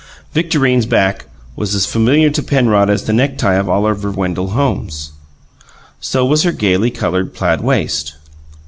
Victorine's 0.33 0.87
back 0.87 1.25
was 1.55 1.75
as 1.75 1.85
familiar 1.85 2.31
to 2.31 2.41
Penrod 2.41 2.89
as 2.89 3.03
the 3.03 3.13
necktie 3.13 3.53
of 3.53 3.69
Oliver 3.69 4.09
Wendell 4.09 4.49
Holmes. 4.49 5.11
So 5.99 6.25
was 6.25 6.41
her 6.41 6.51
gayly 6.51 6.89
coloured 6.89 7.35
plaid 7.35 7.61
waist. 7.61 8.15